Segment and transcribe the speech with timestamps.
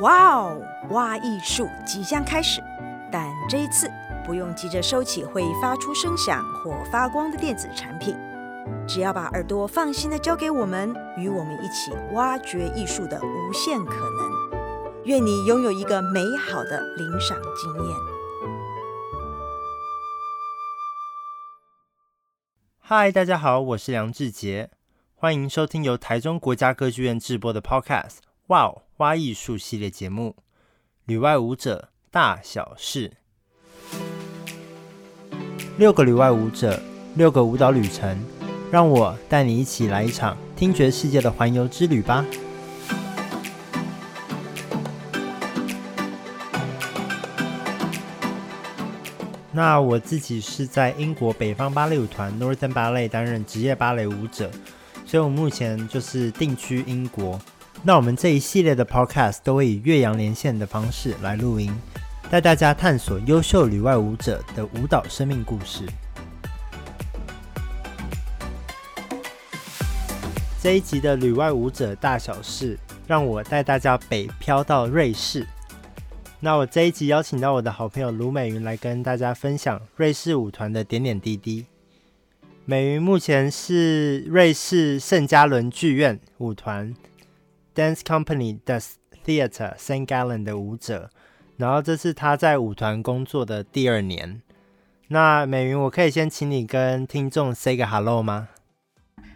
[0.00, 2.62] 哇哦，挖艺术即将开始，
[3.12, 3.90] 但这一次
[4.24, 8.16] 不用急着收起会发出声响或发光的电子产品，
[8.88, 15.04] 只要把耳朵放心的交给我们，与我们一起挖掘艺术的无限可能。
[15.04, 17.96] 愿你拥有一个美好的领赏经验。
[22.78, 24.70] 嗨，大家好，我是梁志杰，
[25.14, 28.29] 欢迎收听由台中国家歌剧院制播的 Podcast。
[28.50, 28.82] 哇哦！
[28.96, 30.34] 挖艺术系列节目
[31.04, 33.12] 《旅外舞者大小事》，
[35.78, 36.82] 六个旅外舞者，
[37.14, 38.18] 六个舞蹈旅程，
[38.68, 42.26] 让我带你一起来一场听觉世界的环游之旅吧。
[49.52, 54.50] 那我自己是在英国北方芭蕾舞团 Northern Ballet 担任职业芭蕾舞者，
[55.06, 57.40] 所以我目前就是定居英国。
[57.82, 61.74] 那我们这一系列的 Podcast 都会以越洋连线的方式来录音，
[62.30, 65.86] 带大家探索优秀旅外舞者的舞蹈生命故事。
[70.62, 75.46] 这一集的旅外舞者大小事，让我带大家北漂到瑞士。
[76.38, 81.64] 那我这一集邀请到我的好朋友卢美云来跟大家分享瑞士舞团的点点滴滴。
[82.66, 86.94] 美云目前是瑞士圣加仑剧院舞团。
[87.74, 90.06] Dance Company Das Theater St.
[90.06, 91.10] Gallen 的舞者，
[91.56, 94.42] 然后这是他在舞团工作的第二年。
[95.08, 98.48] 那美云，我可以先请你跟听众 say 个 hello 吗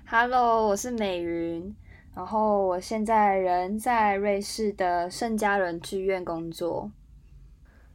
[0.07, 1.75] ？Hello，我是美云，
[2.15, 6.91] 然后我现在人在瑞士的圣加仑剧院工作。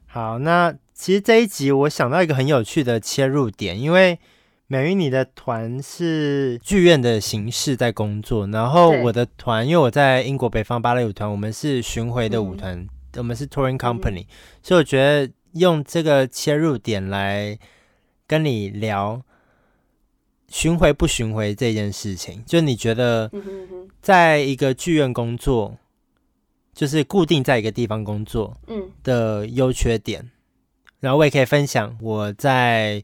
[0.05, 4.19] 好，那其实这一集我想到一个很有趣的切入点，因为。
[4.71, 14.27] 美云，你的团是剧院的形式在工作，然后我的团，因为我在英国北方芭蕾舞团，我们是巡回的舞团，嗯、我们是 touring company，、嗯、
[14.61, 17.57] 所以我觉得用这个切入点来
[18.27, 19.19] 跟你聊
[20.49, 23.31] 巡回不巡回这件事情，就你觉得
[24.03, 25.79] 在一个剧院工作，
[26.75, 28.91] 就是固定在一个地方工作，嗯。
[29.01, 30.31] 的优缺点、嗯，
[30.99, 33.03] 然后我也可以分享我在。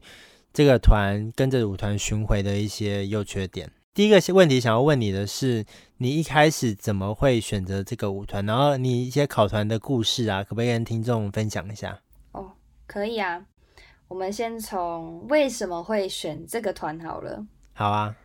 [0.56, 3.70] 这个团跟着舞团巡回的一些优缺点。
[3.92, 5.62] 第一个问题想要问你的是，
[5.98, 8.46] 你一开始怎么会选择这个舞团？
[8.46, 12.00] 然后你一些考团的故事啊，可不可以跟听众分享一下？
[12.32, 12.52] 哦，
[12.86, 13.44] 可以啊。
[14.08, 17.44] 我们先从为什么会选这个团好了。
[17.74, 18.16] 好啊。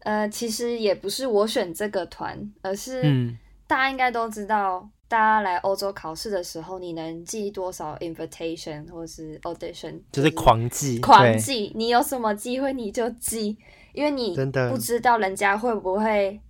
[0.00, 3.32] 呃，其实也不是我选这个团，而是
[3.66, 4.86] 大家应该都知道。
[5.12, 10.00] 大家来欧洲考试的时候，你能寄多少 invitation 或是 audition？
[10.10, 11.70] 就是狂寄，狂寄。
[11.74, 13.54] 你有什么机会你就寄，
[13.92, 14.34] 因为你
[14.70, 16.40] 不知道人家会不会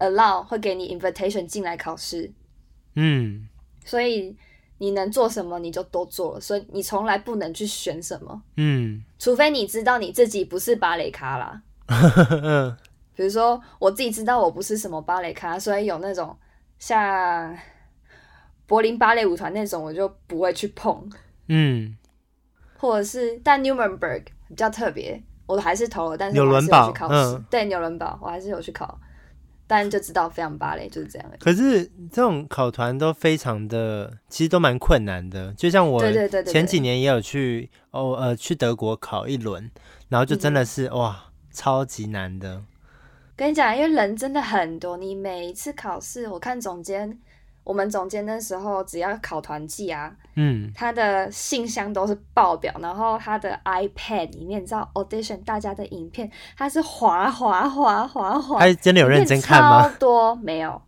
[0.00, 2.30] allow 会给你 invitation 进来考试。
[2.94, 3.48] 嗯，
[3.86, 4.36] 所以
[4.76, 8.42] 你能做什么你就都做了，所以你从来不能去选什么。
[8.58, 11.62] 嗯，除非你知道你自己不是芭蕾咖啦。
[11.88, 12.76] 嗯，
[13.16, 16.36] 比如说我自己知道我不是什么芭蕾咖，所以有那种
[16.78, 17.56] 像。
[18.74, 21.08] 柏林芭蕾舞团那种我就不会去碰，
[21.46, 21.96] 嗯，
[22.76, 28.98] 或者是但 Nuremberg 比较特别，我还是投了，但是我还是有去考试，嗯，对，纽伦堡我还是有去考，
[29.68, 31.30] 但就知道非常芭蕾就是这样。
[31.38, 36.02] 可是这种考团都非常的，其实都蛮困难的，就像我
[36.42, 39.70] 前几年也有去哦呃去德国考一轮，
[40.08, 42.64] 然后就真的是，嗯，哇超级难的。
[43.36, 47.20] 跟你讲，因为人真的很多，你每一次考试，我看总监。
[47.64, 59.88] 我们总监那时候只要考团记啊，嗯，他的信箱都是爆表，然后他的 iPad 里面，你知道 audition 大家的影片，他是滑滑滑滑滑，他真的有认真看吗？
[59.88, 60.80] 超多没有，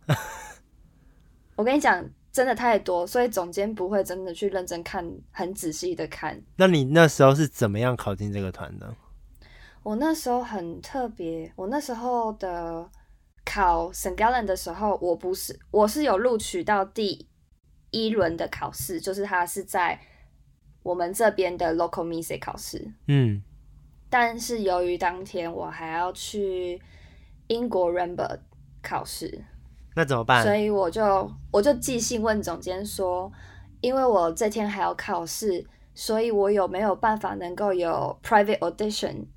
[1.57, 6.39] 我跟你讲，真的太多，所以总监不会真的去认真看，很仔细的看。
[6.57, 8.93] 那你那时候是怎么样考进这个团的？
[9.81, 12.87] 我那时候很特别，我那时候的。
[13.49, 14.15] 考 St.
[14.17, 17.25] Gallen 的时候，我不是，我是有录取到第
[17.91, 19.97] 一轮的考试，就是他是在
[20.83, 22.91] 我们这边的 local music 考试。
[23.07, 23.41] 嗯，
[24.09, 26.81] 但是由于当天我还要去
[27.47, 28.39] 英国 Rambert
[28.83, 29.45] 考试，
[29.95, 30.43] 那怎么办？
[30.43, 33.31] 所以我就我就寄信问总监说，
[33.79, 35.65] 因为我这天还要考试，
[35.95, 39.27] 所以我有没有办法能够有 private audition？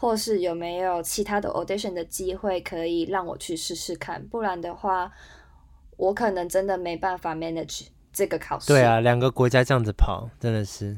[0.00, 4.24] 或是有没有其他的 audition 的机会可以让我去试试看？
[4.28, 5.10] 不然的话，
[5.96, 8.68] 我可能真的没办法 manage 这个考试。
[8.68, 10.96] 对啊，两个国家这样子跑，真的是。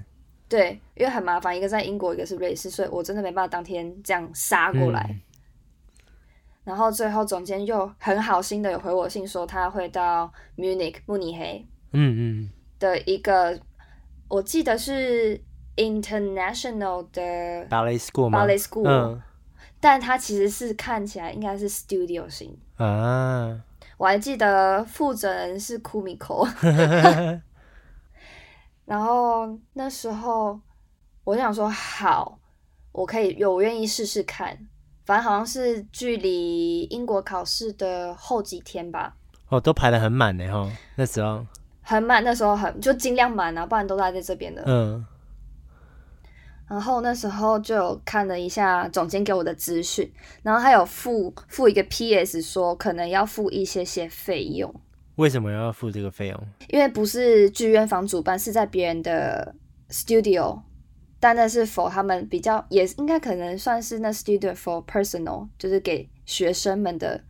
[0.51, 5.07] 对，因为很麻烦，一个在英国，一个是瑞士，所以我真的没办法当天这样杀过来。
[5.09, 5.21] 嗯。
[6.65, 13.59] 然后最后总监又很好心的有回我信说他会到 Munich 慕尼黑嗯嗯，的一个，
[14.29, 15.41] 我记得是
[15.81, 19.23] international 的 ballet school 吗？ballet school，嗯，
[19.81, 23.61] 但它其实是看起来应该是 studio 型啊。
[23.97, 26.49] 我还记得负责人是 Kumiko，
[28.87, 30.59] 然后那时候
[31.25, 32.39] 我想说好，
[32.93, 34.59] 我可以有，我愿意试试看。
[35.05, 39.15] 反正好像是距离英国考试的后几天吧。
[39.49, 41.45] 哦，都排得很满呢，哈，那时候
[41.83, 44.63] 很满，那时候很就尽量满啊，不然都待在这边的。
[44.67, 45.05] 嗯。
[46.71, 50.09] 然后那时候就有看了一下总监给我的资讯，
[50.45, 54.73] 然后还有付付一个 PS 说可能要付一些些费用。
[55.17, 56.41] 为什么要付这个费用？
[56.69, 59.53] 因为不是剧院房主办，是在别人的
[59.91, 60.63] studio，
[61.19, 67.21] 但那是 for 他们比较，也应该可能算是那 studio for personal，就是给学生们的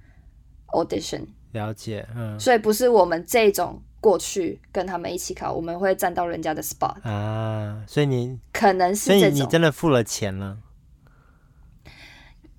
[0.74, 1.24] audition。
[1.52, 2.38] 了解，嗯。
[2.38, 3.82] 所以不是我们这种。
[4.00, 10.58] 过去跟他们一起考，我们会站到人家的 spot 啊，所以你可能是这种，所以你真的付了钱了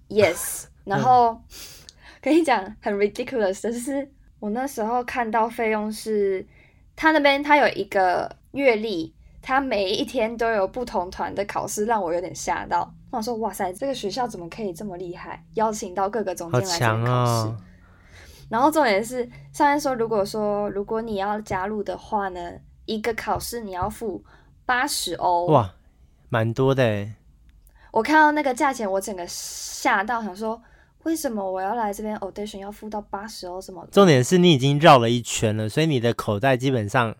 [0.09, 0.65] ，yes。
[0.83, 1.41] 然后、嗯、
[2.21, 6.43] 跟你讲很 ridiculous 的是，我那时候看到费用是，
[6.95, 9.13] 他那边他有一个月历，
[9.43, 12.91] 他每一天都有不同团的考试，让我有点吓到。
[13.11, 17.55] 我说哇塞，这个学校怎么可以这么厉害，邀请到各个总监来这边考试。
[18.51, 22.51] 然后重点是，上面说，如果说如果你要加入的话呢，
[22.83, 24.21] 一个考试你要付
[24.65, 25.45] 八十欧。
[25.45, 25.73] 哇，
[26.27, 27.07] 蛮多的。
[27.91, 30.61] 我看到那个价钱，我整个吓到，想说
[31.03, 33.61] 为什么我要来这边 audition 要付到八十欧？
[33.61, 33.87] 什么？
[33.89, 37.15] 重点是你已经绕了一圈了，所以你的口袋基本上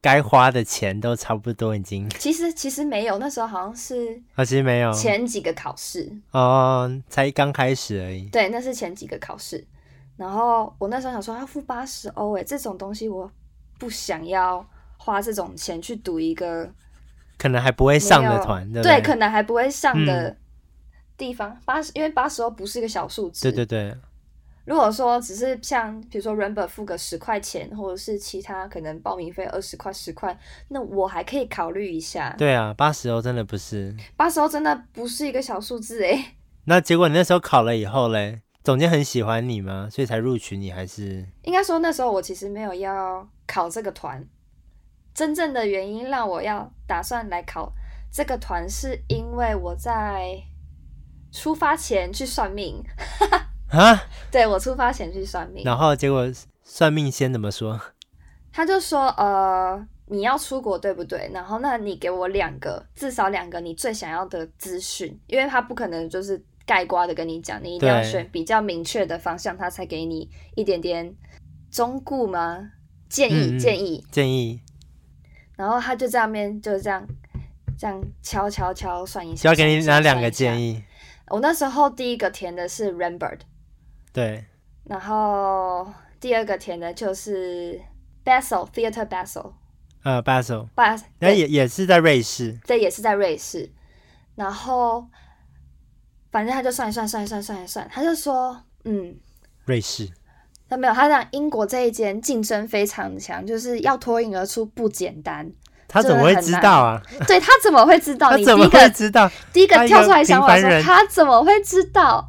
[0.00, 2.08] 该花的钱都差不多已经。
[2.10, 8.28] 其实其实没有，那时候好像是啊，其实没有前几个考试哦，才刚开始而已。
[8.28, 9.66] 对，那是前几个考试。
[10.16, 13.30] 然后我那时候想说，要付八十欧诶，这种东西我
[13.78, 14.66] 不想要
[14.96, 16.68] 花这种钱去读一个
[17.38, 20.34] 可能还不会上的团，对，对，可能还不会上的
[21.16, 21.54] 地方。
[21.64, 23.42] 八十，因为八十欧不是一个小数字。
[23.42, 23.94] 对对对。
[24.64, 30.36] 如果说只是像比如说 Rambert 付个十块钱，或者是其他可能报名费二十块十块，
[30.68, 32.34] 那我还可以考虑一下。
[32.36, 33.94] 对啊，八十欧真的不是。
[34.16, 36.36] 八十欧真的不是一个小数字诶。
[36.64, 38.40] 那结果你那时候考了以后嘞？
[38.66, 39.88] 总监很喜欢你吗？
[39.88, 41.24] 所以才录取你，还是？
[41.44, 44.26] 应该说那时候我其实没有要考这个团，
[45.14, 47.72] 真正的原因让我要打算来考
[48.12, 50.42] 这个团，是因为我在
[51.30, 52.82] 出发前去算命。
[53.70, 54.02] 啊？
[54.32, 56.28] 对，我出发前去算命，然后结果
[56.64, 57.80] 算命先怎么说？
[58.52, 61.30] 他就说：“呃，你要出国对不对？
[61.32, 71.14] 然后那你给我两个，至少两个你最想要的资讯，因为他不可能就是。”概括的跟你讲，你一定要选比较明确的方向，他才给你一点点
[71.70, 72.72] 忠固吗？
[73.08, 74.60] 建议，建议，建议。
[75.56, 77.06] 然后他就在那边就是这样，
[77.78, 79.42] 这样敲敲敲算一下。
[79.42, 80.82] 需要给你哪两个建议？
[81.28, 83.38] 我那时候第一个填的是 Rambert，
[84.12, 84.44] 对。
[84.82, 85.88] 然后
[86.18, 87.80] 第二个填的就是
[88.24, 89.52] Basel Theatre Basel，
[90.02, 93.70] 呃，Basel，Basel，那也也是在瑞士，对，也是在瑞士。
[94.34, 95.06] 然后。
[96.36, 98.54] 反正他就算一算，算一算，算一算，他就说，
[98.84, 99.16] 嗯，
[99.64, 100.06] 瑞士，
[100.68, 105.50] 他没有，他讲英国这一间竞争非常强，就是要脱颖而出不简单。
[105.88, 107.00] 他怎么会知道啊？
[107.26, 108.28] 对，他怎么会知道？
[108.36, 109.30] 他怎么会知道？
[109.50, 112.28] 第一个跳出来想法说，他怎么会知道？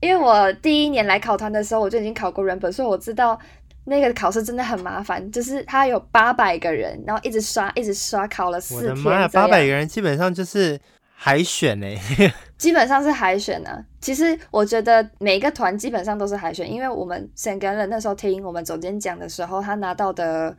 [0.00, 3.38] 因为我第一年来考团的时候，我就已经考过 Rambert，所以我知道
[3.84, 8.90] 那个考试真的很麻烦，就是他有八百个人，然后一直刷，一直刷，考了四天。
[8.90, 10.80] 我的妈呀，八百个人基本上就是。
[11.18, 13.84] 海选呢、欸，基本上是海选呢、啊。
[14.00, 17.58] 其实我觉得每一个团基本上都是海选，因为我们 St.
[17.58, 20.56] Gallen 那时候听我们总监讲的时候，他拿到的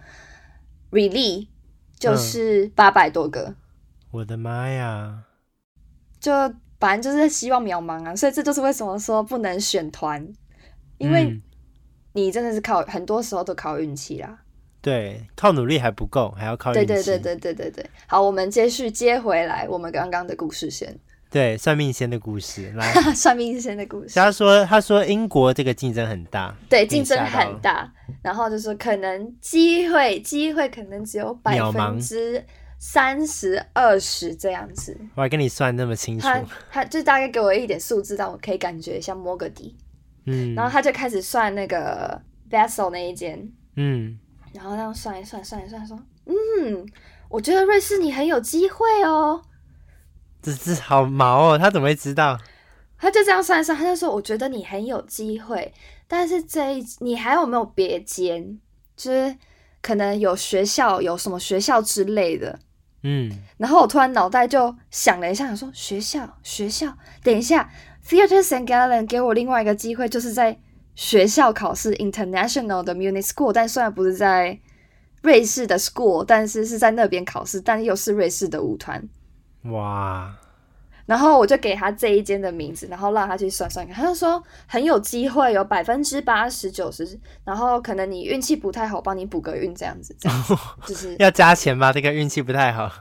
[0.92, 1.48] release
[1.98, 3.42] 就是八百多个。
[3.44, 3.56] 嗯、
[4.12, 5.24] 我的妈呀！
[6.20, 6.32] 就
[6.80, 10.28] 反正就是希望渺茫啊，所以这就是为什么说不能选团，
[10.98, 11.42] 因为
[12.14, 14.40] 你真的是靠很多时候都靠运气啦。
[14.82, 16.86] 对，靠努力还不够，还要靠运气。
[16.86, 17.90] 对对对对对对对。
[18.08, 20.98] 好，我们接续接回来我们刚刚的故事线。
[21.30, 22.94] 对，算命先的故事来。
[23.14, 24.16] 算命先的故事。
[24.16, 27.92] 他说：“他说英国这个竞争很大，对，竞争很大。
[28.22, 32.44] 然后就是可能机会机会可能只有百分之
[32.80, 36.26] 三十二十这样子。”我还跟你算那么清楚。
[36.26, 36.42] 他
[36.72, 39.76] 他就大概给我一点数字，让我可以感觉像摸个底。
[40.26, 40.56] 嗯。
[40.56, 43.52] 然后他就开始算那个 Basel 那一间。
[43.76, 44.18] 嗯。
[44.54, 46.86] 然后这样算一算，算一算，说，嗯，
[47.30, 49.42] 我觉得瑞士你很有机会哦。
[50.48, 52.40] 这这好毛哦，他怎么会知道？
[52.98, 55.74] 他就这样算一算，他就说，我觉得你很有机会，
[56.08, 58.58] 但是这一你还有没有别间？
[58.96, 59.36] 就是
[59.82, 62.58] 可能有学校有什么学校之类的，
[63.04, 67.70] 嗯，然后我突然脑袋就想了一下，想说学校学校，等一下
[68.08, 68.66] ，Theatre St.
[68.66, 70.58] Gallen 给我另外一个机会，就是在
[70.96, 74.60] 学校考试，International 的 Munich School，但虽然不是在
[75.22, 79.08] 瑞士的 School，但是是在那边考试，但又是瑞士的舞团，
[79.72, 80.34] 哇。
[81.06, 83.96] 然后我就给他这一间的名字，然后让他去算算看。
[83.96, 90.54] 他就说很有机会，有百分之八十九十，然后可能你运气不太好，帮你补个运这样子，这样子
[90.86, 91.94] 就是要加钱吧？
[91.94, 92.92] 这个运气不太好，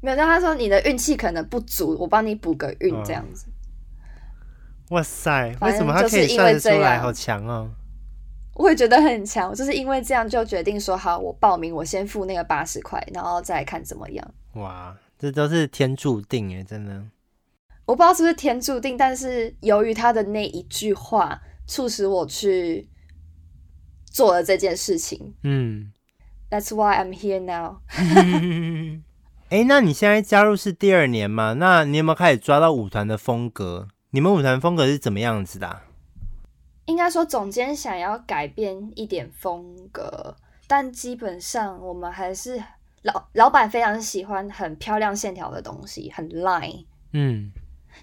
[0.00, 0.16] 没有。
[0.16, 3.46] 但他说你的运气可能不足，我帮你补个运这样子。
[4.88, 6.98] 哦、哇塞，为什么他可以算得出来？
[6.98, 7.70] 好强哦！
[8.54, 14.28] 我也觉得很强，就是因为这样就决定说好，我报名，我先付那个八十块，然后再看怎么样。
[14.54, 17.04] 哇，这都是天注定哎，真的。
[17.84, 22.88] 我不知道是不是天注定，但是由于他的那一句话，促使我去
[24.04, 25.34] 做了这件事情。
[25.42, 25.92] 嗯
[26.50, 27.78] ，That's why I'm here now。
[29.48, 31.54] 哎、欸，那你现在加入是第二年吗？
[31.54, 33.88] 那你有没有开始抓到舞团的风格？
[34.10, 35.84] 你们舞团风格是怎么样子的、啊？
[36.84, 42.62] 应该说，总监想要改变一点风格，但基本上我们还是
[43.12, 46.84] 老老板非常喜欢很漂亮线条的东西，很 line。
[47.12, 47.50] 嗯。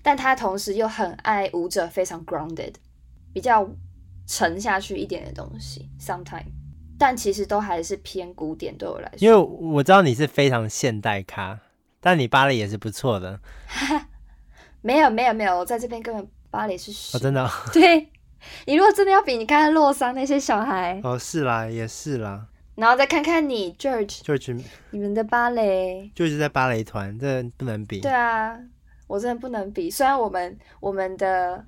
[0.02, 2.74] 但他同时又很爱舞者，非常 grounded，
[3.32, 3.70] 比较
[4.28, 5.90] 沉下去一点的东西。
[6.00, 6.52] Sometimes，
[7.00, 9.18] 但其实都还是偏古典，对我来说。
[9.20, 11.60] 因为我知道你是非常现代咖，
[12.02, 13.40] 但你芭蕾也是不错的。
[14.82, 17.50] 没有没有没有，我在这边根本芭蕾是哦，真的、哦。
[17.72, 18.10] 对，
[18.66, 21.00] 你如果真的要比，你看看洛桑那些小孩。
[21.04, 22.48] 哦，是啦，也是啦。
[22.76, 28.02] 然后再看看你 George，George，George 你们的芭蕾就是在芭蕾团，这不能比。
[28.02, 28.58] 对啊。
[29.08, 31.64] 我真的不能比，虽然我们我们的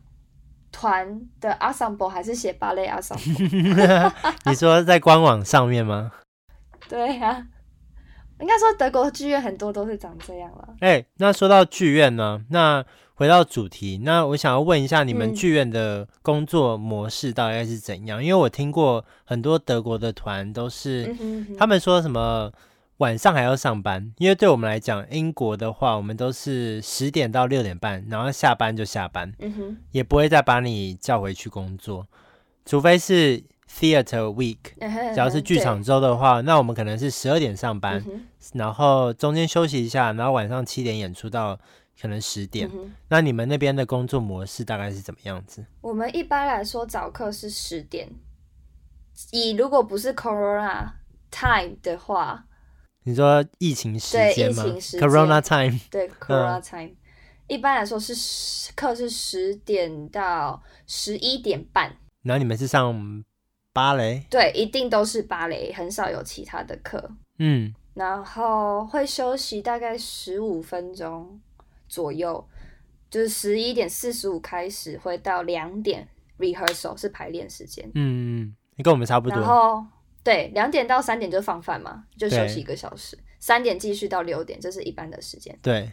[0.71, 4.11] 团的 ensemble 还是写芭蕾 ensemble。
[4.43, 6.11] 你说在官网上面吗？
[6.89, 7.47] 对呀、啊，
[8.39, 10.69] 应该说德国剧院很多都是长这样了。
[10.79, 12.83] 哎、欸，那说到剧院呢，那
[13.17, 18.21] 回到主题，那我想要问一下，你们剧院的工作模式大概是怎样？
[18.21, 21.57] 嗯、因为我听过很多德国的团都是，嗯、哼哼。
[21.57, 22.49] 他们说什么。
[22.97, 32.07] 晚上还要上班，因为对我们来讲，英国的话，我们都是十点到六点半，然后下班就下班，嗯，也不会再把你叫回去工作，
[32.65, 33.39] 除非是
[33.71, 34.57] theater week，
[35.13, 38.23] 只要是剧场周的话，那我们可能是十二点上班，嗯，
[38.55, 41.59] 然后中间休息一下，然后晚上七点演出到
[41.99, 42.93] 可能十点，嗯。
[43.09, 45.65] 那你们那边的工作模式大概是怎么样子？
[45.81, 48.09] 我们一般来说早课是十点，
[49.31, 50.91] 以如果不是 Corona
[51.31, 52.45] time 的话。
[53.03, 54.63] 你说疫情时间吗？
[54.63, 55.79] 对，疫情时间，Corona time。
[55.89, 56.87] 对，Corona time。
[56.87, 56.95] 嗯。
[57.47, 61.95] 一般来说是课是十点到十一点半。
[62.23, 63.23] 然后你们是上
[63.71, 64.25] 芭蕾？
[64.29, 67.09] 对，一定都是芭蕾，很少有其他的课。
[67.39, 67.73] 嗯。
[67.93, 71.39] 然后会休息大概十五分钟
[71.87, 72.47] 左右，
[73.09, 77.89] 就是十一点四十五开始，会到两点 rehearsal 是排练时间。
[77.95, 79.37] 嗯，你跟我们差不多。
[79.37, 79.85] 然后。
[80.23, 83.17] 对，两点到三点就放饭嘛，就休息一个小时。
[83.39, 85.57] 三点继续到六点，这是一般的时间。
[85.61, 85.89] 对。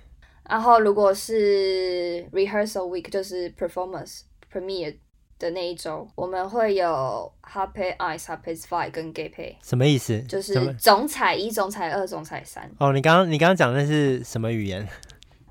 [0.51, 4.23] 然后如果是 rehearsal week，就是 performance
[4.53, 4.97] premiere
[5.39, 9.55] 的那一周，我们会有 happy eyes、happy five 跟 gay pay。
[9.63, 10.21] 什么意思？
[10.23, 12.69] 就是总彩一、总彩二、总彩三。
[12.81, 14.85] 哦，你刚刚你刚刚讲的是什么语言？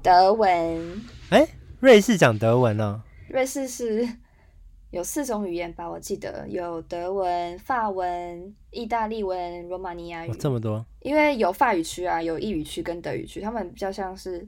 [0.04, 1.02] 德文。
[1.30, 1.48] 哎，
[1.80, 3.02] 瑞士讲德文呢？
[3.30, 4.08] 瑞士是。
[4.92, 10.30] 有四种语言吧，我记得有德文、法文、意大利文、罗马尼亚语。
[10.30, 10.86] 哦，这么多？
[11.00, 14.48] 因为有法语区啊，有意语区跟德语区，他们比较像是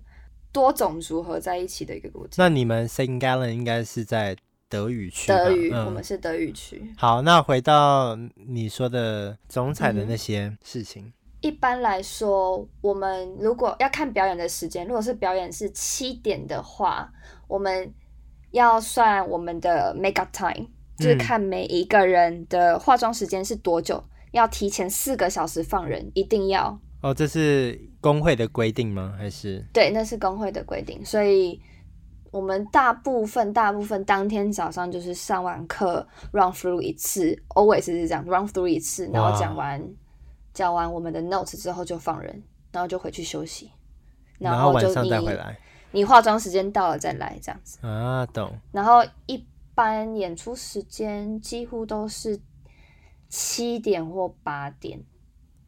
[0.51, 2.35] 多种族合在一起的一个国家。
[2.37, 4.37] 那你们 Singalen 应该是在
[4.69, 5.29] 德语区？
[5.29, 6.93] 德语，嗯，我们是德语区。
[6.95, 11.05] 好，那回到你说的总彩的那些事情。
[11.05, 17.11] 嗯，一般来说，我们如果要看表演的时间，如果是表演是七点的话，
[17.47, 17.93] 我们。
[18.51, 20.65] 要算我们的 makeup time，
[20.97, 26.79] 就是看每一个人的化妆时间是多久，嗯，要提前四个小时放人，一定要。
[27.01, 29.13] 哦，这是工会的规定吗？
[29.17, 29.61] 还是？
[29.73, 31.59] 对，那是工会的规定，所以
[32.31, 39.81] 我们大部分大部分当天早上就是上完课 run through 一次，always 是这样 run through 一次，然后讲完
[40.55, 43.69] 讲完我们的 notes 之后就放人，然后就回去休息，
[44.39, 45.59] 然后就晚上再回来。
[45.91, 48.51] 你化妆时间到了再来这样子啊，懂。
[48.71, 52.39] 然后一般演出时间几乎都是
[53.29, 55.01] 七点或八点。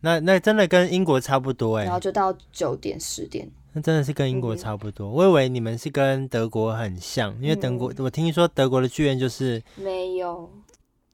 [0.01, 1.83] 那那真的跟英国差不多哎。
[1.85, 3.49] 然后就到九点十点。
[3.73, 5.09] 那真的是跟英国差不多。
[5.09, 5.11] 嗯。
[5.11, 10.49] 我以为你们是跟德国很像，因为德国，嗯，我听说德国的剧院就是没有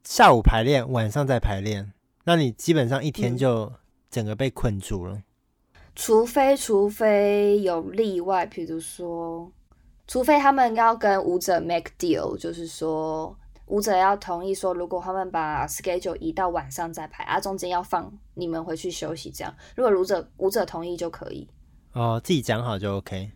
[0.03, 1.93] 下午排练，晚上再排练。
[2.23, 3.71] 那你基本上一天就
[4.09, 5.15] 整个被困住了。
[5.15, 5.23] 嗯、
[5.95, 9.51] 除非除非有例外，比如说，
[10.07, 13.37] 除非他们要跟舞者 make deal，就是说
[13.67, 19.55] 舞者要同意说，如果他们把 schedule 移到晚上再排，啊，中间要放你们回去休息，这样。
[19.75, 21.47] 如果舞者舞者同意就可以。
[21.93, 23.31] 哦，自己讲好就 OK。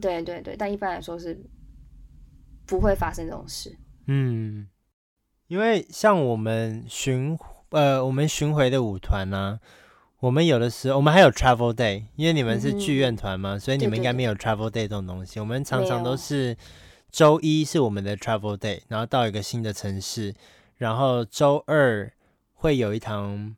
[0.00, 1.38] 对对对，但一般来说是
[2.66, 3.76] 不会发生这种事。
[4.06, 4.66] 嗯，
[5.46, 7.38] 因为像我们巡
[7.70, 9.58] 呃，我们巡回的舞团呢，
[10.20, 15.34] 我们有的时候我们还有 travel day，因为你们是剧院团嘛，嗯、所以你们应该没有 travel day 这种东西。
[15.34, 16.56] 对对对，我们常常都是
[17.10, 20.34] 周一是我们的 travel day，然后到一个新的城市，
[20.76, 22.12] 然后周二
[22.54, 23.54] 会有一堂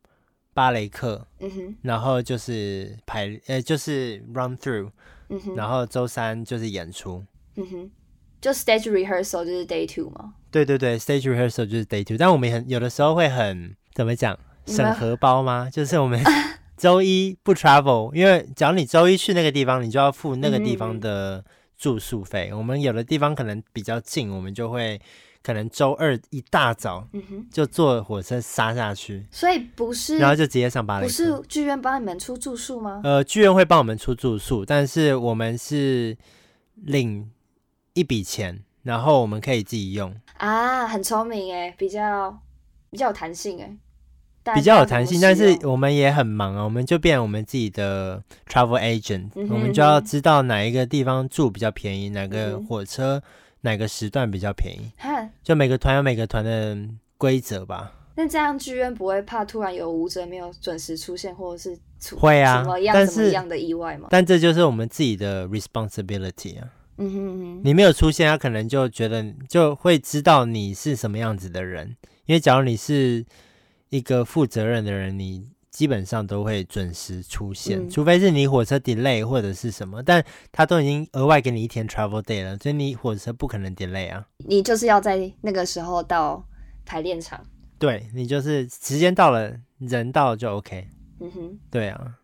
[0.55, 4.91] 芭蕾课，嗯哼，然后就是排呃就是 run through。
[5.57, 7.25] 然后周三就是演出，
[7.57, 7.91] 嗯哼，
[8.39, 10.35] 就 stage rehearsal 就是 day two 吗？
[10.51, 12.19] 对对对，stage rehearsal 就是 day two。
[12.19, 15.69] 但我们很有的时候会很怎么讲，审核包吗？
[15.73, 16.23] 就是我们
[16.77, 21.45] 周一不 travel，因为只要你周一去那个地方，你就要付那个地方的
[21.77, 22.51] 住宿费。
[22.53, 25.01] 嗯、我们有的地方可能比较近，我们就会。
[25.45, 27.05] 可能周二一大早，
[27.51, 31.05] 就坐火车杀下去，嗯，所以不是，然后就直接上巴黎。
[31.05, 33.01] 不是剧院帮你们出住宿吗？
[33.03, 36.17] 呃，剧院会帮我们出住宿，但是我们是
[36.77, 37.29] 领
[37.95, 40.15] 一笔钱，然后我们可以自己用。
[40.39, 42.39] 啊，很聪明哎，比较
[42.93, 53.21] 比较有弹性哎，比较有弹性，但是我们也很忙啊，我们就变我们自己的 travel agent，嗯、我们就要知道哪一个地方住比较便宜，哪个火车。
[53.65, 54.91] 哪个时段比较便宜？
[55.41, 56.77] 就每个团有每个团的
[57.17, 57.93] 规则吧。
[58.17, 64.09] 那这样剧院不会怕突然有舞者没有准时出现，或者是出会啊，什么样什么样的意外吗？
[64.11, 66.67] 但这就是我们自己的 responsibility 啊。
[66.97, 71.97] 嗯哼嗯哼，你没有出现，他可能就觉得就会知道你是什么样子的人。
[72.27, 73.25] 因为假如你是
[73.89, 75.51] 一个负责任的人，你。
[75.73, 84.23] 基本上都会准时出现，嗯、除非是你火车 delay 或者是什么，但他都已经额外给你一天 travel day 了，所以你火车不可能 delay 啊。
[84.37, 86.47] 你就是要在那个时候到
[86.85, 87.43] 排练场，
[87.79, 90.87] 对，你就是时间到了，人到了就 OK。
[91.21, 92.19] 嗯哼，对啊。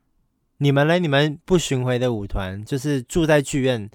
[0.59, 0.99] 你们呢？
[0.99, 3.89] 你们不巡回的舞团就是住在剧院，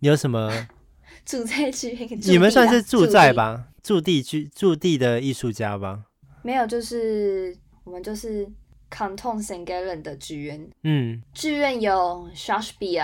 [0.00, 0.68] 有什么？
[1.24, 3.68] 住在剧院，你们算是住在吧？
[3.82, 6.04] 驻地剧驻地的艺术家吧？
[6.42, 8.48] 没有，就是我们就是。
[8.88, 9.66] Canton St.
[9.66, 13.02] Gallen 的剧院，嗯，剧院有 Schauspiel，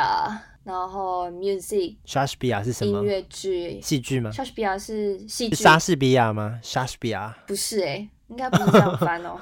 [0.63, 3.01] 然后 Music，Schauspiel 是什么？
[3.01, 9.41] 音乐剧、戏剧吗？Schauspiel 是戏剧，莎士比亚吗？Schauspiel 不是哎、欸，应该不是这样翻哦。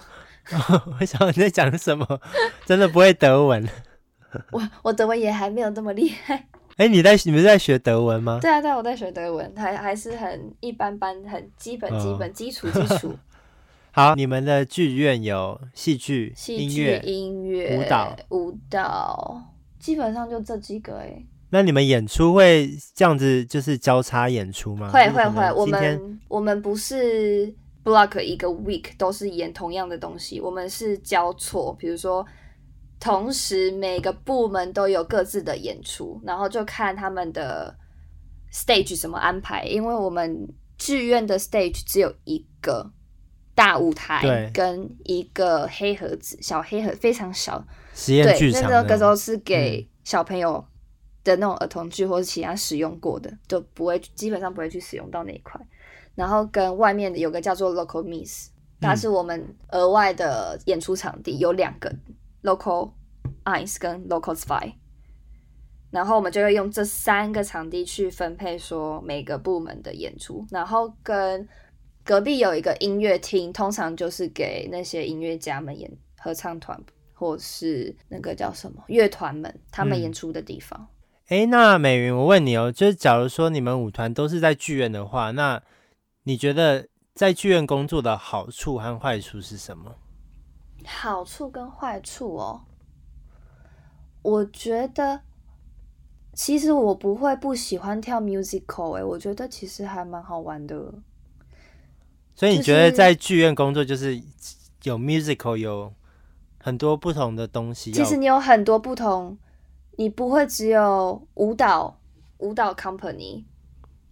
[0.98, 2.06] 我想你在讲什么？
[2.64, 3.68] 真的不会德文。
[4.50, 6.48] 我我德文也还没有那么厉害。
[6.80, 8.38] 哎、欸，你在你们在学德文吗？
[8.40, 13.14] 对啊，对啊，我在学德文，还还是很一般般，很基本、基本、基础、基础。
[13.92, 19.42] 好，你们的剧院有戏剧、戏剧、音乐、舞蹈、舞蹈，
[19.78, 21.22] 基本上就这几个哎。
[21.50, 24.90] 那你们演出会这样子，就是交叉演出吗？
[24.90, 32.24] 会会会，我们我们不是 block 一个 week 都是演同样的东西，我们是交错，比如说
[33.00, 37.74] 同时每个部门都有各自的演出，然后就看他们的
[38.52, 40.46] stage 怎么安排，因为我们
[40.78, 42.92] 剧院的 stage 只有一个。
[43.52, 48.62] 大舞台跟一个黑盒子，小黑盒非常小，实验剧场。
[48.62, 50.64] 对，那个时候是给小朋友
[51.22, 55.60] 的那种儿童剧，或者其他使用过的，嗯、就不会基本上不会去使用到那一块。
[56.14, 58.48] 然后跟外面的有个叫做 Local Miss，
[58.80, 61.94] 它是我们额外的演出场地，有两个
[62.42, 62.92] Local
[63.44, 64.74] Eins 跟 Local Zwei，
[65.90, 71.48] 然后我们就会用这三个场地去分配说每个部门的演出，然后跟。
[72.02, 80.88] 隔壁有一个音乐厅，通常就是给那些音乐家们演合唱团，或是那个叫什么乐团们他们演出的地方。
[81.28, 85.62] 哎、嗯，那美云，我问你哦，就是假如说你们舞团都是在剧院的话，那
[86.24, 89.94] 你觉得在剧院工作的好处和坏处是什么？
[90.86, 92.62] 好处跟坏处哦，
[94.22, 95.20] 我觉得
[96.32, 100.94] 其实我不会不喜欢跳 musical，哎，我觉得其实还蛮好玩的。
[102.34, 104.22] 所以你觉得在剧院工作就是
[104.84, 105.92] 有 musical 有
[106.58, 107.92] 很多不同的东西？
[107.92, 109.36] 其实你有很多不同，
[109.96, 112.00] 你不会只有舞蹈
[112.38, 113.44] 舞蹈 company，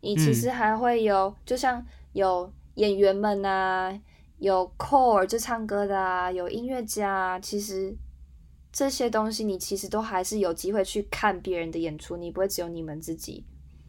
[0.00, 3.98] 你其实还会有，嗯、就像有演员们啊，
[4.38, 7.94] 有 core 就唱歌的啊，有音乐家啊，其实
[8.72, 13.44] 这些东西你其实都还是有机会去看别人的演出，你不会只有你们自己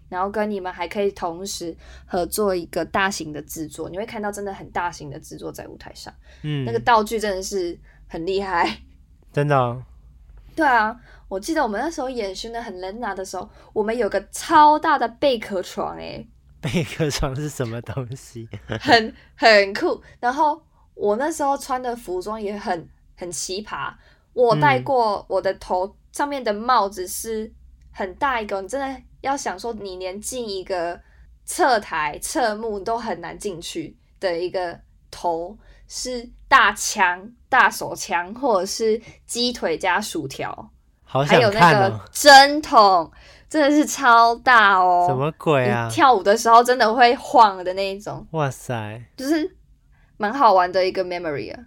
[0.10, 1.76] 然后跟你们还可以同时
[2.08, 8.82] 合作一个大型的制作，你会看到真的很大型的制作在舞台上，嗯，那个道具真的是很厉害，
[9.32, 9.84] 真的哦。
[10.56, 16.26] 对啊，我记得我们那时候演训的很冷拿的时候，我们有个超大的贝壳床，哎，
[16.62, 18.48] 贝壳床是什么东西？
[18.80, 20.02] 很很酷。
[20.20, 20.62] 然后
[20.94, 23.94] 我那时候穿的服装也很很奇葩，
[24.34, 27.52] 我戴过我的头上面的帽子是
[27.92, 31.00] 很大一个，你真的要想说，你连进一个
[31.46, 35.58] 侧台侧幕都很难进去的一个头。
[35.92, 40.52] 是大枪、大手枪，或者是鸡腿加薯条，
[41.04, 43.12] 好哦，还有那个针筒，
[43.50, 45.08] 真的是超大哦！
[45.10, 45.90] 什么鬼啊？
[45.90, 48.26] 跳舞的时候真的会晃的那一种。
[48.32, 49.58] 哇塞，就是
[50.18, 51.66] 蛮好玩的一个 memory 啊。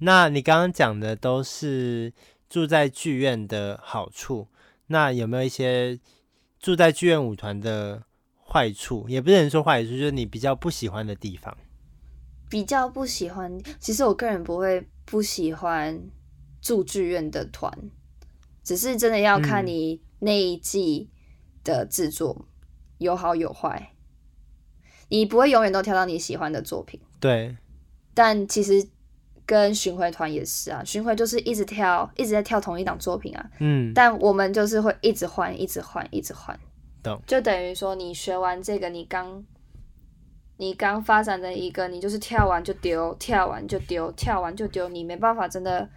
[0.00, 2.12] 那你刚刚讲的都是
[2.50, 4.48] 住在剧院的好处，
[4.88, 5.98] 那有没有一些
[6.60, 8.02] 住在剧院舞团的
[8.46, 9.08] 坏处？
[9.08, 11.56] 也不是说坏处，就是你比较不喜欢的地方。
[12.50, 15.98] 比较不喜欢，其实我个人不会不喜欢
[16.60, 17.72] 住剧院的团，
[18.62, 21.08] 只是真的要看你那一季
[21.64, 22.46] 的制作
[22.98, 23.90] 有好有坏，
[25.08, 27.00] 你不会永远都挑到你喜欢的作品。
[27.20, 27.56] 对，
[28.14, 28.86] 但其实
[29.46, 33.50] 跟巡回团也是啊，巡回就是一直跳，一直在跳同一档作品啊。
[33.60, 36.58] 嗯，但我们就是会一直换，一直换，一直换。
[37.02, 39.44] 懂，就等于说你学完这个，你刚。
[40.58, 45.88] 你刚发展的一个，你就是跳完就丢，跳完就丢，跳完就丢，你没办法真的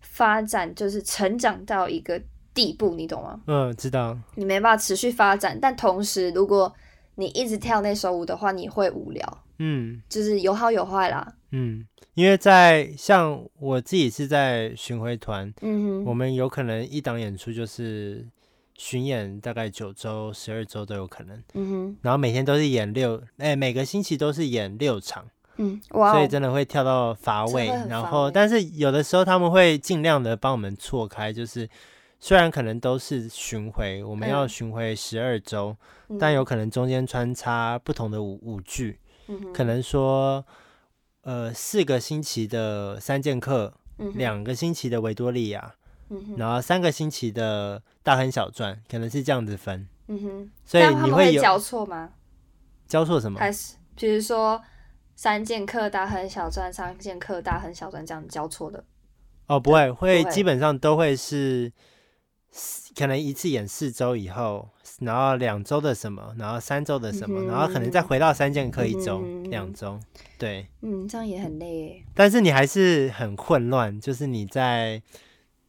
[0.00, 2.20] 发展，就是成长到一个
[2.54, 3.40] 地步，你懂吗？
[3.46, 4.18] 嗯，知道。
[4.34, 6.72] 你没办法持续发展，但同时，如果
[7.14, 9.44] 你一直跳那首舞的话，你会无聊。
[9.58, 11.34] 嗯，就是有好有坏啦。
[11.50, 18.26] 嗯，因为在像我自己是在巡回团，嗯哼，我们有可能一档演出就是。
[18.74, 25.24] 巡演大概九周、十二周都有可能，嗯哼，然后每天都是演六，哎、欸，每个星期都是演六场，
[25.58, 27.66] 嗯，哇，所以真的会跳到乏味。
[27.88, 31.68] 然后，但是有的时候他们会尽量的帮我们错开，就是
[32.22, 35.76] 虽然可能都是巡回，我们要巡回十二周，
[36.08, 40.46] 嗯、但有可能中间穿插不同的舞舞剧，嗯，可能说，
[41.22, 45.74] 呃，四个星期的三剑客，嗯，两个星期的维多利亚。
[46.36, 52.10] 然后三个星期的大亨小传可能是这样子分，嗯哼，所以你会有交错吗？
[52.86, 53.40] 交错什么？
[53.40, 54.62] 还是比如说
[55.16, 58.84] 三剑客大亨小传，三剑客大亨小传这样交错的？
[59.46, 61.72] 哦，不会，会基本上都会是
[62.96, 64.68] 可能一次演四周以后，
[65.00, 69.98] 然后两周的什么，然后三周的什么，嗯、然后可能再回到三剑客一周、嗯、两周，
[70.38, 72.02] 对，嗯，这样也很累耶。
[72.14, 75.02] 但是你还是很混乱，就是你在。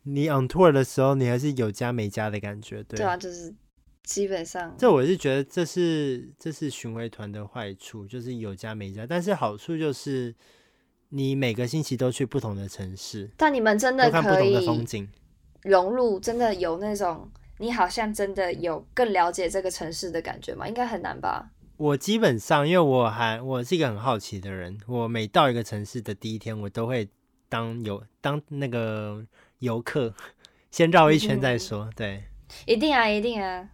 [0.06, 2.98] 你 on tour 的时候，你还是有家没家的感觉，对。
[2.98, 3.56] 对啊，就是
[4.04, 4.76] 基本上。
[4.78, 9.08] 这我是觉得这是这是巡回团的坏处，就是有家没家。
[9.08, 10.36] 但是好处就是
[11.08, 15.08] 你每个星期都去不同的城市，但你们真的可以看不同的风景，
[15.64, 20.68] 融入，真的有那种你好像真的有更了解这个城市的感觉吗？
[20.68, 21.50] 应该很难吧。
[21.78, 27.10] 我基本上，因为我还我是一个很好奇的人，我每到一个城市的第一天，我都会
[27.50, 29.26] 当游当那个。
[29.60, 30.14] 游客
[30.72, 32.24] 先绕一圈再说，嗯、对，
[32.66, 33.70] 一定啊，一定啊，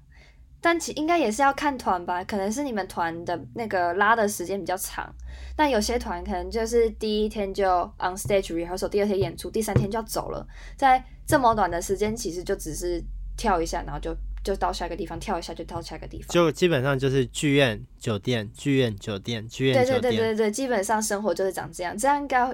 [0.61, 5.11] 但其应该也是要看团吧，可能是你们团的那个拉的时间比较长，
[5.55, 12.99] 但有些团可能就是第一天就 on stage rehearsal，第二天演出，第三天就要走了，在这么短的时间，其实就只是
[13.37, 22.51] 跳一下，然后就就到下一个地方，跳一下就到下一个地方，就基本上就是剧院、酒店、剧院、酒店、剧院、酒店，对对对对对，基本上生活就是长这样，这样应该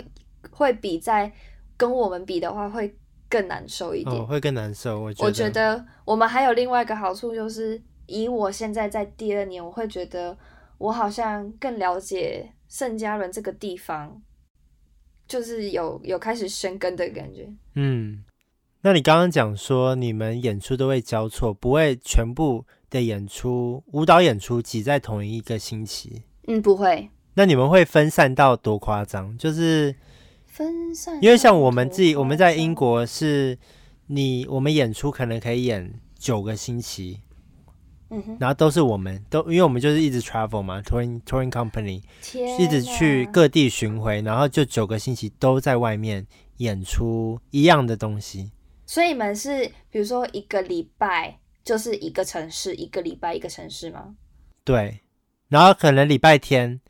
[0.52, 1.32] 会比在
[1.78, 2.94] 跟我们比的话会。
[3.28, 5.02] 更难受一点，哦，会更难受。
[5.02, 10.38] 我觉得，我觉得我们还有另外一个好处，就是以我现在在第二年，我会觉得
[10.78, 14.22] 我好像更了解圣加仑这个地方，
[15.28, 17.52] 就是有有开始生根的感觉。
[17.74, 18.24] 嗯，
[18.86, 26.22] 那你刚刚讲说你们演出都会交错，不会全部的演出舞蹈演出挤在同一个星期？
[26.46, 27.10] 嗯，不会。
[27.34, 29.36] 那你们会分散到多夸张？
[29.40, 29.96] 就是。
[30.46, 33.58] 分散，因为像我们自己，我们在英国是，
[34.06, 37.22] 你我们演出可能可以演九个星期，
[38.12, 42.04] 嗯哼，然后都是我们都，因为我们就是一直 travel 嘛，touring touring company，
[42.60, 48.52] 一直去各地巡回，然后就九个星期都在外面演出一样的东西。
[48.86, 54.16] 所以你们是比如说一个礼拜就是一个城市，一个礼拜一个城市吗？
[54.64, 55.02] 对，
[55.50, 56.82] 然后可能礼拜天。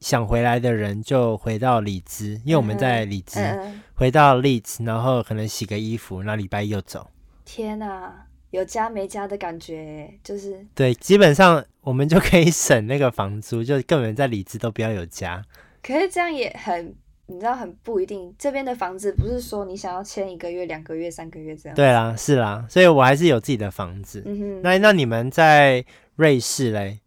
[0.00, 7.08] 想回来的人就回到里兹，因为我们在里兹，嗯嗯、回到利兹，然后可能洗个衣服，那礼拜一又走。
[7.44, 15.42] 天哪，有家没家的感觉，就是对，基本上我们就可以省那个房租，就根本在里兹都不要有家。
[15.80, 16.94] 可是这样也很，
[17.26, 18.34] 你知道很不一定。
[18.38, 21.74] 这边的房子不是说你想要签一个月、两个月、三个月这样。
[21.74, 24.22] 对啦，是啦，所以我还是有自己的房子。
[24.24, 24.62] 嗯哼。
[24.62, 25.84] 那那你们在
[26.16, 27.00] 瑞士嘞？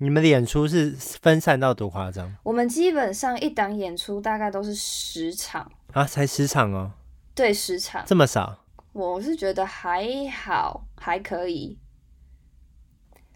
[0.00, 2.32] 你们的演出是分散到多夸张？
[2.44, 6.92] 我们基本上一档演出大概都是十场啊，才十场哦。
[7.34, 8.64] 对，十场这么少。
[8.92, 11.76] 我是觉得还好，还可以。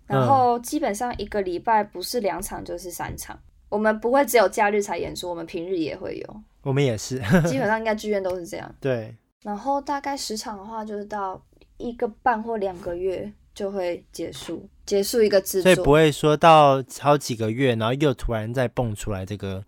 [0.06, 3.38] 然后基本上一个礼拜不是两场就是三场，
[3.72, 6.42] 我们不会只有假日才演出，我们平日也会有。
[6.62, 8.74] 我们也是， 基本上应该剧院都是这样。
[8.78, 9.16] 对。
[9.42, 11.42] 然后大概十场的话，就是到
[11.78, 15.74] 一个半或两个月就会结束，结束一个制作。
[15.74, 19.64] 所以不会说到好几个月，然后又突然再蹦出来这个。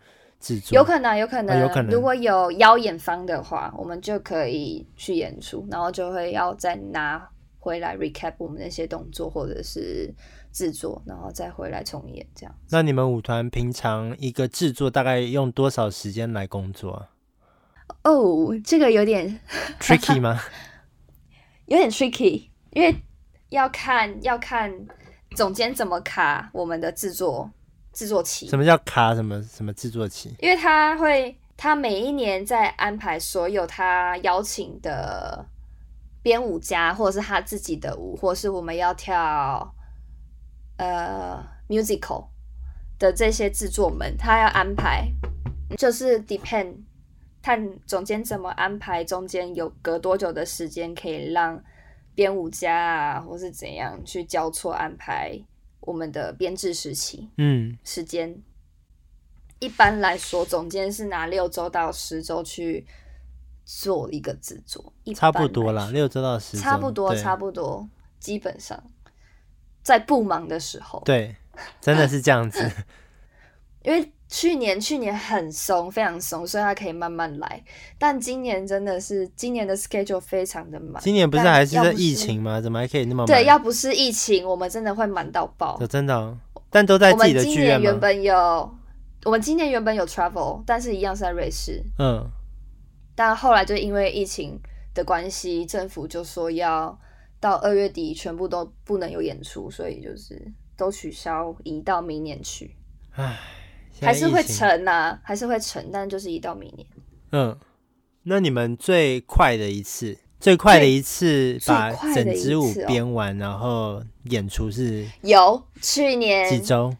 [0.73, 1.91] 有可能，有可能，哦，有可能。
[1.91, 7.27] 如果有邀演方的话，我们就可以去演出，然后就会要再拿
[7.59, 10.13] 回来 recap 我们那些动作或者是
[10.55, 12.55] 制作，然后再回来重演这样。
[12.71, 17.09] 那你们舞团平常一个制作大概用多少时间来工作？
[18.05, 19.41] 哦，oh, 这个有点
[19.81, 20.41] tricky 吗？
[21.67, 22.95] 有点 tricky，因为
[23.51, 24.73] 要看要看
[25.37, 27.51] 总监怎么卡我们的制作。
[27.93, 28.49] 制作期？
[28.49, 29.15] 什么叫卡？
[29.15, 30.35] 什么什么制作期？
[30.41, 35.47] 因为他会，他每一年在安排所有他邀请的
[36.21, 39.73] 编舞家，或者是他自己的舞，或是我们要跳
[40.77, 42.27] 呃 musical
[42.99, 45.09] 的这些制作们，他要安排，
[45.77, 46.77] 就是 depend
[47.43, 51.63] 看总监怎么安排，中间有隔多久的时间可以让
[52.15, 55.39] 编舞家啊，或是怎样去交错安排。
[55.81, 58.43] 我们的编制时期，嗯，时间
[59.59, 62.87] 一般来说，总监是拿六周到十周去
[63.67, 67.87] 做一个制作，差不多啦，六周到十周，差不多，差不多，
[68.19, 68.83] 基本上
[69.85, 71.37] 在不忙的时候，对，
[71.81, 72.69] 真的是这样子，
[73.85, 74.11] 因为。
[74.27, 77.63] 去年去年很松，非常松，所以他可以慢慢来。
[77.99, 81.01] 但今年真的是，今年的 schedule 非常的满。
[81.01, 82.61] 今年不是还是在疫情吗？
[82.61, 83.27] 怎么还可以那么满？
[83.27, 85.79] 对，要不是疫情，我们真的会满到爆。
[85.87, 86.37] 真的、哦，
[86.69, 87.77] 但都在自己的剧院？
[87.77, 88.75] 我们今年原本有，
[89.25, 91.85] 我们今年原本有 travel，但是一样是在瑞士。
[92.01, 92.29] 嗯。
[93.15, 94.59] 但后来就因为疫情
[94.95, 96.99] 的关系，政府就说要
[97.45, 102.75] 到二月底全部都不能有演出，所以就是都取消，移到明年去。
[103.11, 103.39] 唉。
[104.01, 106.87] 还是会成啊，还是会成，但就是移到明年。
[107.33, 107.57] 嗯，
[108.23, 115.07] 那你们最快的一次，最快的一次把整支舞编完，然后演出是？
[115.23, 116.97] 有去年几周？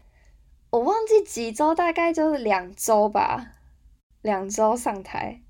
[0.69, 3.51] 我忘记几周，大概就是两周吧，
[4.21, 5.41] 两周上台。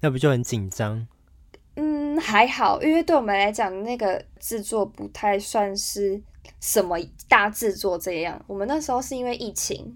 [0.00, 1.06] 那不就很紧张？
[2.20, 6.22] 还好，因为对我们来讲，那个制作不太算是。
[6.58, 8.42] 什么大制作这样？
[8.46, 9.94] 我们那时候是因为疫情，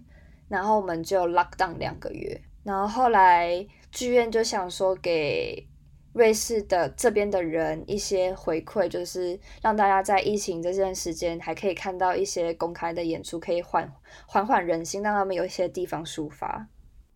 [0.49, 5.67] 然后我们就 lock down 两个月，然后后来剧院就想说给
[6.13, 13.91] 瑞士的这边的人一些回馈，就是让大家在疫情这段时间还可以看到一些公开的演出，可以缓
[14.27, 16.67] 缓缓人心，让他们有一些地方抒发。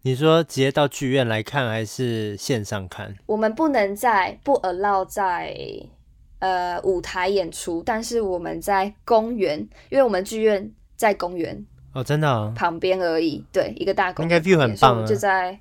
[0.02, 3.16] 你说直接到剧院来看，还是线上看？
[3.26, 5.56] 我们不能在不 allow 在。
[6.40, 9.58] 呃，舞台演出，但是我们在公园，
[9.88, 15.58] 因为我们剧院在公园哦，真的哦，旁边而已，对，一个大公园，应该 view 很棒啊，就在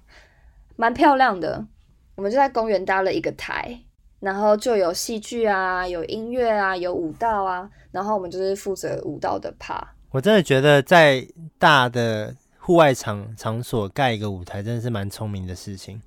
[0.75, 1.65] 蛮漂亮的，
[2.13, 3.79] 我们就在公园搭了一个台，
[4.19, 9.81] 然后就有戏剧啊，有音乐啊，有舞蹈啊，然后我们就是负责舞蹈的 part。
[10.11, 12.35] 我真的觉得在大的
[12.67, 16.01] 户外场场所盖一个舞台，真的是蛮聪明的事情，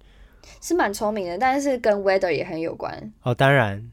[0.60, 3.90] 是蛮聪明的，但是跟 weather 也很有关哦，当然。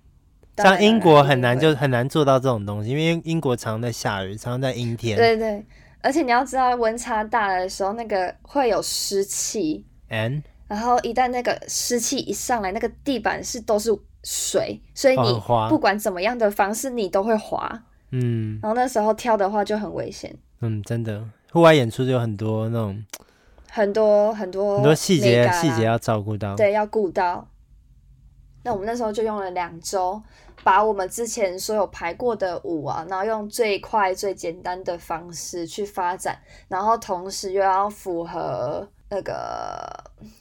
[0.58, 5.15] 像英国很难就很难做到这种东西，因为英国常常在下雨，常常在阴天。
[5.15, 5.65] 对对，
[6.01, 10.41] 而且你要知道温差大的时候，那个会有湿气，And?
[10.67, 17.84] 然后一旦那个湿气一上来，那个地板是都是水，所以你不管怎么样的方式，你都会滑。
[18.12, 20.36] 嗯，然后那时候跳的话就很危险。
[20.60, 21.23] 嗯，真的，
[21.57, 23.03] 户外演出就有很多那种
[23.69, 27.47] 很多很多很多细节细节要照顾到，对，要顾到。
[28.63, 30.21] 那我们那时候就用了两周。
[30.63, 39.87] 把我们之前所有排过的舞啊，然后用最快最简单的方式去发展，然后同时又要符合那个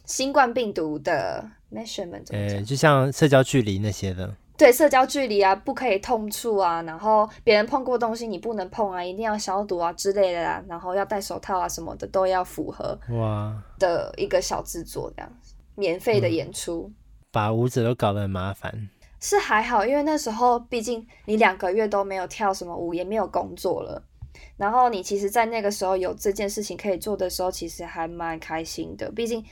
[0.05, 4.35] 新冠病毒的 measurement，呃，就像社交距离那些的。
[4.57, 12.99] 对，社交距离啊，不可以碰触啊，然后别人碰过东西你不能碰啊，一定要消毒啊之类的啊，然后要戴手套啊什么的都要符合。
[13.11, 16.95] 哇，的一个小制作这样子，免费的演出，嗯，
[17.33, 18.89] 把舞者都搞得很麻烦。
[19.21, 24.03] 是还好，因为那时候毕竟你两个月都没有跳什么舞，也没有工作了。
[24.57, 29.11] 然后你其实，在那个时候有这件事情可以做的时候，其实还蛮开心的。
[29.11, 29.43] 毕竟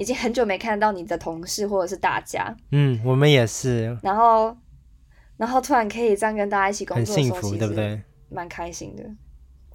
[0.00, 2.56] 已经很久没看到你的同事或者是大家。
[2.72, 3.94] 嗯，我们也是。
[4.02, 4.56] 然后，
[5.36, 8.00] 然后突然可以这样跟大家一起工作很幸福，对不对？
[8.30, 9.04] 蛮开心的。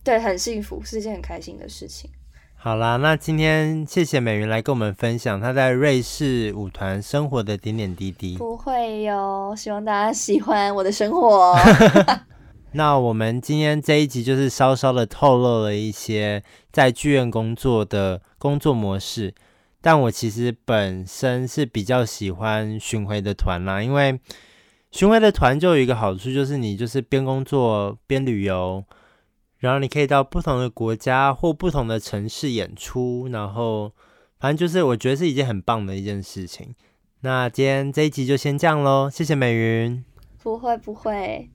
[0.04, 2.10] 对，很幸福，是一件很开心的事情。
[2.56, 8.36] 好啦，那今天谢谢美云来跟我们分享她在瑞士舞团生活的点点滴滴。
[8.36, 11.56] 不会哟，希望大家喜欢我的生活。
[12.74, 19.34] 那我们今天这一集就是稍稍的透露了一些在剧院工作的工作模式，
[19.86, 24.19] 但我其实本身是比较喜欢巡回的团啦，因为
[24.89, 28.84] 巡回的团就有一个好处，就是你就是边工作边旅游，
[29.60, 33.91] 然后你可以到不同的国家或不同的城市演出，然后
[34.39, 36.74] 反正就是我觉得是一件很棒的一件事情。
[37.19, 40.04] 那今天这一集就先这样喽，谢谢美云。
[40.41, 41.52] 不会不会。